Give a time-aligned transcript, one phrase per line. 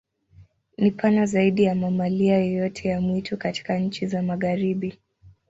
[0.77, 4.97] Ni pana zaidi ya mamalia yoyote ya mwitu katika nchi za Magharibi.